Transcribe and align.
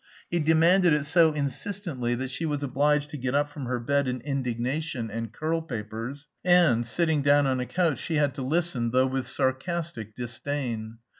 He 0.31 0.39
demanded 0.39 0.93
it 0.93 1.05
so 1.05 1.31
insistently 1.31 2.15
that 2.15 2.31
she 2.31 2.43
was 2.43 2.63
obliged 2.63 3.11
to 3.11 3.17
get 3.17 3.35
up 3.35 3.49
from 3.49 3.65
her 3.65 3.79
bed 3.79 4.07
in 4.07 4.19
indignation 4.21 5.11
and 5.11 5.31
curl 5.31 5.61
papers, 5.61 6.27
and, 6.43 6.83
sitting 6.83 7.21
down 7.21 7.45
on 7.45 7.59
a 7.59 7.67
couch, 7.67 7.99
she 7.99 8.15
had 8.15 8.33
to 8.33 8.41
listen, 8.41 8.89
though 8.89 9.05
with 9.05 9.27
sarcastic 9.27 10.15
disdain. 10.15 10.97